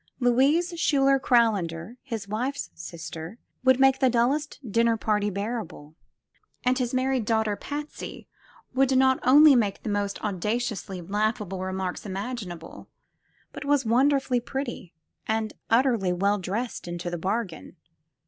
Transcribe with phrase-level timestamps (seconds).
[0.19, 5.93] Louise Schuyler Crownlander, his wife's sister, would make the dullest dinner party bearable,
[6.63, 8.27] and his married daughter Patsy
[8.75, 12.89] not only made the most audaciously laughable remarks imaginable,
[13.53, 14.95] but was wonderfully pretty
[15.27, 17.75] and utterly well dressed into the bargain.